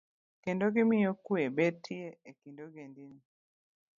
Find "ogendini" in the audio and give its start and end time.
2.67-3.19